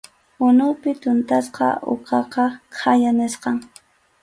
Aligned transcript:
Unupi 0.45 0.89
tuntasqa 1.01 1.67
uqaqa 1.93 2.45
khaya 2.77 3.11
nisqam. 3.19 3.57